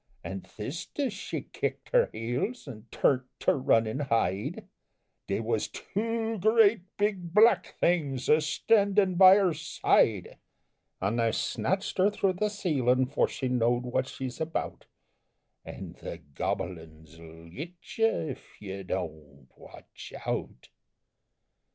An' 0.23 0.41
thist 0.41 0.99
as 0.99 1.13
she 1.13 1.41
kicked 1.43 1.89
her 1.89 2.09
heels, 2.11 2.67
an' 2.67 2.87
turn't 2.89 3.27
to 3.41 3.53
run 3.53 3.85
an' 3.85 3.99
hide, 3.99 4.67
They 5.27 5.39
was 5.41 5.67
two 5.67 6.39
great 6.39 6.81
big 6.97 7.35
Black 7.35 7.75
Things 7.79 8.27
a 8.27 8.41
standin' 8.41 9.13
by 9.13 9.35
her 9.35 9.53
side, 9.53 10.39
An' 10.99 11.17
they 11.17 11.31
snatched 11.31 11.99
her 11.99 12.09
through 12.09 12.33
the 12.33 12.49
ceilin' 12.49 13.05
'fore 13.11 13.27
she 13.27 13.47
know'd 13.47 13.83
what 13.83 14.07
she's 14.07 14.41
about, 14.41 14.87
An' 15.63 15.95
the 16.01 16.17
gobble 16.17 16.79
uns 16.79 17.19
'll 17.19 17.49
git 17.49 17.75
you 17.99 18.07
Ef 18.31 18.59
you 18.59 18.83
Don't 18.83 19.49
Watch 19.55 20.13
Out! 20.25 20.69